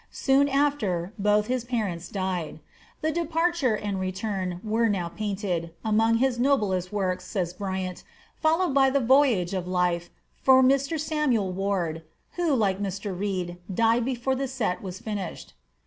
Soon 0.09 0.49
after, 0.49 1.13
both 1.19 1.41
of 1.45 1.49
his 1.49 1.63
parents 1.63 2.09
died. 2.09 2.59
The 3.01 3.11
"Departure 3.11 3.75
and 3.75 3.99
Return" 3.99 4.59
were 4.63 4.89
now 4.89 5.09
painted, 5.09 5.75
"among 5.85 6.15
his 6.17 6.39
noblest 6.39 6.91
works," 6.91 7.23
says 7.27 7.53
Bryant, 7.53 8.03
followed 8.41 8.73
by 8.73 8.89
the 8.89 8.99
"Voyage 8.99 9.53
of 9.53 9.67
Life," 9.67 10.09
for 10.41 10.63
Mr. 10.63 10.99
Samuel 10.99 11.51
Ward, 11.51 12.01
who, 12.31 12.51
like 12.55 12.81
Mr. 12.81 13.15
Reed, 13.15 13.57
died 13.71 14.03
before 14.03 14.33
the 14.33 14.47
set 14.47 14.81
was 14.81 14.97
finished. 14.97 15.53